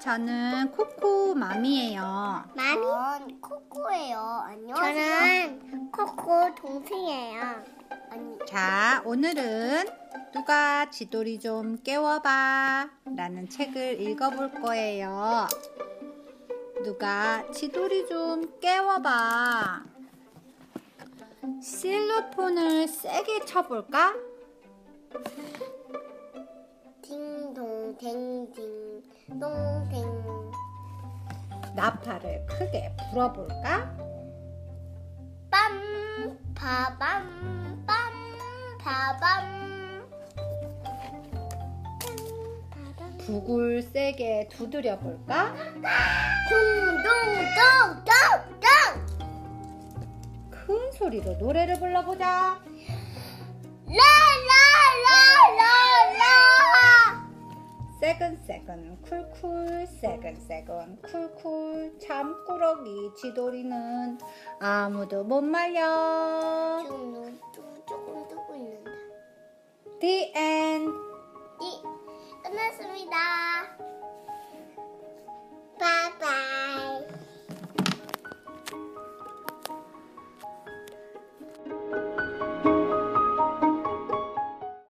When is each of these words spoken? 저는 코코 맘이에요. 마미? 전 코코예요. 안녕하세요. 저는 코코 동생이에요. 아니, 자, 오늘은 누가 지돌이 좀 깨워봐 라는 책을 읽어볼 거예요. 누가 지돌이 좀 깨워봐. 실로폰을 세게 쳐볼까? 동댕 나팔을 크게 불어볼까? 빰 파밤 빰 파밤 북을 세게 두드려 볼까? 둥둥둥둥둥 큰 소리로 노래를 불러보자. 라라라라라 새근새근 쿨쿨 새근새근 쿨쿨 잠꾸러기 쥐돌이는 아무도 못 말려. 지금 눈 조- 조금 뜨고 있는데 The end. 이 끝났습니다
저는 0.00 0.72
코코 0.72 1.32
맘이에요. 1.32 2.02
마미? 2.56 2.82
전 2.82 3.40
코코예요. 3.40 4.18
안녕하세요. 4.18 5.16
저는 5.46 5.90
코코 5.92 6.54
동생이에요. 6.56 7.40
아니, 8.10 8.38
자, 8.44 9.00
오늘은 9.04 9.84
누가 10.32 10.90
지돌이 10.90 11.38
좀 11.38 11.80
깨워봐 11.84 12.90
라는 13.14 13.48
책을 13.48 14.00
읽어볼 14.00 14.60
거예요. 14.62 15.46
누가 16.82 17.48
지돌이 17.52 18.08
좀 18.08 18.58
깨워봐. 18.58 19.84
실로폰을 21.62 22.88
세게 22.88 23.44
쳐볼까? 23.44 24.14
동댕 29.28 30.52
나팔을 31.76 32.46
크게 32.46 32.96
불어볼까? 33.10 33.94
빰 35.50 36.38
파밤 36.54 37.84
빰 37.86 37.94
파밤 38.82 39.58
북을 43.18 43.82
세게 43.82 44.48
두드려 44.50 44.98
볼까? 44.98 45.54
둥둥둥둥둥 46.48 48.08
큰 50.50 50.92
소리로 50.92 51.34
노래를 51.34 51.78
불러보자. 51.78 52.58
라라라라라 53.86 54.67
새근새근 58.00 59.02
쿨쿨 59.02 59.86
새근새근 59.86 61.02
쿨쿨 61.02 61.98
잠꾸러기 61.98 63.10
쥐돌이는 63.16 64.18
아무도 64.60 65.24
못 65.24 65.40
말려. 65.42 66.78
지금 66.84 67.12
눈 67.12 67.40
조- 67.52 67.84
조금 67.86 68.28
뜨고 68.28 68.54
있는데 68.54 68.90
The 70.00 70.32
end. 70.36 70.92
이 71.60 71.82
끝났습니다 72.44 73.16